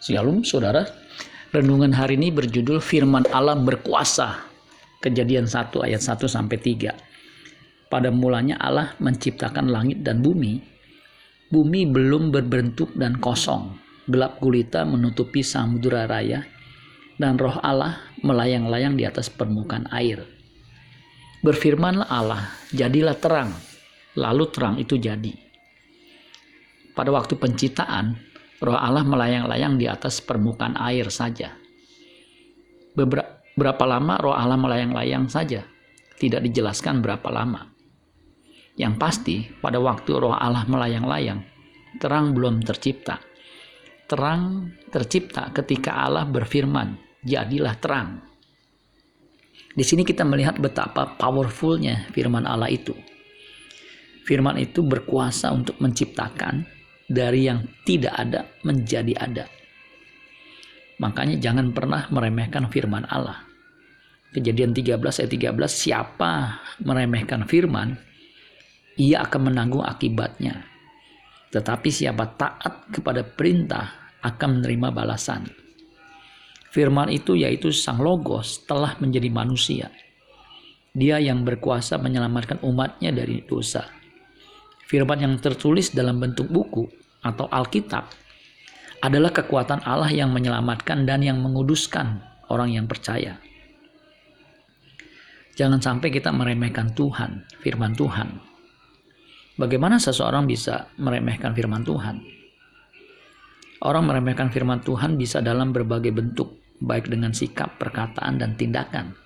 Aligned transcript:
Shalom 0.00 0.40
saudara. 0.48 0.88
Renungan 1.52 1.92
hari 1.92 2.16
ini 2.16 2.32
berjudul 2.32 2.80
Firman 2.80 3.28
Allah 3.36 3.52
berkuasa. 3.52 4.48
Kejadian 4.96 5.44
1 5.44 5.76
ayat 5.76 6.00
1 6.00 6.24
sampai 6.24 6.56
3. 6.56 7.92
Pada 7.92 8.08
mulanya 8.08 8.56
Allah 8.56 8.96
menciptakan 8.96 9.68
langit 9.68 10.00
dan 10.00 10.24
bumi. 10.24 10.56
Bumi 11.52 11.84
belum 11.84 12.32
berbentuk 12.32 12.96
dan 12.96 13.20
kosong. 13.20 13.76
Gelap 14.08 14.40
gulita 14.40 14.88
menutupi 14.88 15.44
samudera 15.44 16.08
raya 16.08 16.48
dan 17.20 17.36
roh 17.36 17.60
Allah 17.60 18.00
melayang-layang 18.24 18.96
di 18.96 19.04
atas 19.04 19.28
permukaan 19.28 19.84
air. 19.92 20.24
Berfirmanlah 21.44 22.08
Allah, 22.08 22.48
jadilah 22.72 23.20
terang. 23.20 23.52
Lalu 24.16 24.44
terang 24.48 24.80
itu 24.80 24.96
jadi. 24.96 25.36
Pada 26.96 27.12
waktu 27.12 27.36
penciptaan, 27.36 28.29
roh 28.60 28.76
Allah 28.76 29.02
melayang-layang 29.02 29.80
di 29.80 29.88
atas 29.88 30.20
permukaan 30.20 30.76
air 30.76 31.08
saja. 31.08 31.56
Beberapa 32.92 33.84
lama 33.88 34.14
roh 34.20 34.36
Allah 34.36 34.60
melayang-layang 34.60 35.26
saja, 35.32 35.64
tidak 36.20 36.44
dijelaskan 36.44 37.00
berapa 37.00 37.28
lama. 37.32 37.72
Yang 38.76 38.94
pasti, 39.00 39.36
pada 39.60 39.80
waktu 39.80 40.12
roh 40.16 40.36
Allah 40.36 40.64
melayang-layang, 40.68 41.40
terang 42.00 42.36
belum 42.36 42.60
tercipta. 42.64 43.20
Terang 44.04 44.74
tercipta 44.92 45.48
ketika 45.52 45.96
Allah 46.04 46.28
berfirman, 46.28 46.96
"Jadilah 47.24 47.76
terang." 47.80 48.20
Di 49.70 49.86
sini 49.86 50.02
kita 50.02 50.26
melihat 50.26 50.58
betapa 50.58 51.14
powerfulnya 51.14 52.10
firman 52.10 52.42
Allah 52.42 52.66
itu. 52.68 52.90
Firman 54.26 54.58
itu 54.58 54.82
berkuasa 54.82 55.54
untuk 55.54 55.78
menciptakan, 55.78 56.66
dari 57.10 57.50
yang 57.50 57.66
tidak 57.82 58.14
ada 58.14 58.46
menjadi 58.62 59.18
ada. 59.18 59.44
Makanya 61.02 61.42
jangan 61.42 61.74
pernah 61.74 62.06
meremehkan 62.14 62.70
firman 62.70 63.02
Allah. 63.10 63.42
Kejadian 64.30 64.70
13 64.70 64.94
ayat 65.02 65.30
13, 65.58 65.58
siapa 65.66 66.62
meremehkan 66.86 67.50
firman, 67.50 67.98
ia 68.94 69.26
akan 69.26 69.50
menanggung 69.50 69.82
akibatnya. 69.82 70.62
Tetapi 71.50 71.90
siapa 71.90 72.30
taat 72.38 72.94
kepada 72.94 73.26
perintah 73.26 74.14
akan 74.22 74.62
menerima 74.62 74.94
balasan. 74.94 75.50
Firman 76.70 77.10
itu 77.10 77.34
yaitu 77.34 77.74
Sang 77.74 77.98
Logos 77.98 78.62
telah 78.70 78.94
menjadi 79.02 79.26
manusia. 79.34 79.90
Dia 80.94 81.18
yang 81.18 81.42
berkuasa 81.42 81.98
menyelamatkan 81.98 82.62
umatnya 82.62 83.10
dari 83.10 83.42
dosa. 83.42 83.82
Firman 84.86 85.26
yang 85.26 85.34
tertulis 85.42 85.90
dalam 85.90 86.22
bentuk 86.22 86.46
buku 86.46 87.00
atau 87.20 87.46
Alkitab 87.48 88.08
adalah 89.00 89.32
kekuatan 89.32 89.80
Allah 89.84 90.12
yang 90.12 90.32
menyelamatkan 90.32 91.08
dan 91.08 91.24
yang 91.24 91.40
menguduskan 91.40 92.20
orang 92.52 92.76
yang 92.76 92.84
percaya. 92.84 93.40
Jangan 95.56 95.80
sampai 95.80 96.08
kita 96.12 96.32
meremehkan 96.32 96.92
Tuhan, 96.96 97.44
firman 97.60 97.92
Tuhan. 97.96 98.40
Bagaimana 99.60 100.00
seseorang 100.00 100.48
bisa 100.48 100.88
meremehkan 100.96 101.52
firman 101.52 101.84
Tuhan? 101.84 102.16
Orang 103.80 104.08
meremehkan 104.08 104.52
firman 104.52 104.80
Tuhan 104.84 105.16
bisa 105.16 105.40
dalam 105.40 105.72
berbagai 105.72 106.12
bentuk, 106.12 106.60
baik 106.80 107.08
dengan 107.08 107.32
sikap, 107.32 107.80
perkataan, 107.80 108.40
dan 108.40 108.56
tindakan. 108.56 109.16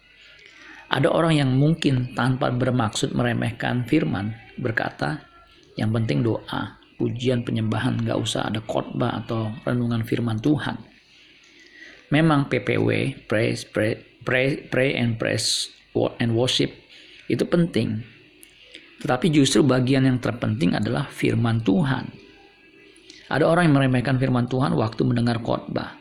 Ada 0.90 1.10
orang 1.10 1.34
yang 1.38 1.50
mungkin 1.54 2.14
tanpa 2.14 2.50
bermaksud 2.54 3.14
meremehkan 3.14 3.82
firman 3.86 4.34
berkata, 4.58 5.26
"Yang 5.74 5.90
penting 6.02 6.18
doa, 6.22 6.78
pujian 6.96 7.42
penyembahan, 7.42 8.00
nggak 8.02 8.18
usah 8.18 8.48
ada 8.48 8.62
khotbah 8.64 9.24
atau 9.24 9.50
renungan 9.66 10.06
firman 10.06 10.38
Tuhan. 10.38 10.78
Memang 12.14 12.46
PPW, 12.46 13.18
praise, 13.26 13.66
pray, 13.66 13.98
pray, 14.22 14.64
pray 14.70 14.94
and 14.94 15.18
praise 15.18 15.72
and 16.22 16.34
worship 16.34 16.70
itu 17.26 17.42
penting. 17.48 18.04
Tetapi 19.02 19.28
justru 19.28 19.60
bagian 19.66 20.06
yang 20.06 20.22
terpenting 20.22 20.72
adalah 20.72 21.10
firman 21.10 21.60
Tuhan. 21.60 22.08
Ada 23.28 23.44
orang 23.44 23.68
yang 23.68 23.76
meremehkan 23.80 24.16
firman 24.20 24.46
Tuhan 24.46 24.76
waktu 24.76 25.02
mendengar 25.02 25.40
khotbah. 25.40 25.96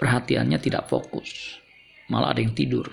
Perhatiannya 0.00 0.58
tidak 0.58 0.90
fokus, 0.90 1.60
malah 2.10 2.34
ada 2.34 2.42
yang 2.42 2.56
tidur. 2.56 2.90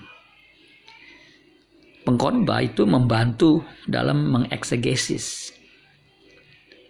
Pengkhotbah 2.06 2.64
itu 2.64 2.86
membantu 2.86 3.66
dalam 3.90 4.30
mengeksegesis 4.30 5.59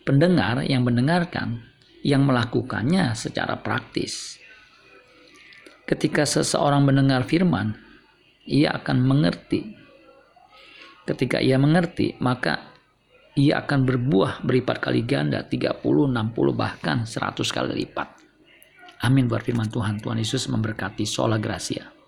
pendengar 0.10 0.66
yang 0.66 0.82
mendengarkan 0.82 1.62
yang 2.02 2.26
melakukannya 2.26 3.14
secara 3.14 3.62
praktis. 3.62 4.42
Ketika 5.86 6.26
seseorang 6.26 6.82
mendengar 6.82 7.22
firman, 7.30 7.78
ia 8.50 8.74
akan 8.74 9.06
mengerti. 9.06 9.78
Ketika 11.06 11.38
ia 11.38 11.62
mengerti, 11.62 12.18
maka 12.18 12.74
ia 13.38 13.62
akan 13.62 13.86
berbuah 13.86 14.42
berlipat 14.42 14.82
kali 14.82 15.06
ganda, 15.06 15.46
30, 15.46 15.78
60, 15.78 16.10
bahkan 16.58 17.06
100 17.06 17.46
kali 17.54 17.86
lipat. 17.86 18.10
Amin 19.06 19.30
buat 19.30 19.46
firman 19.46 19.70
Tuhan. 19.70 20.02
Tuhan 20.02 20.18
Yesus 20.18 20.50
memberkati. 20.50 21.06
Sola 21.06 21.38
Gracia. 21.38 21.99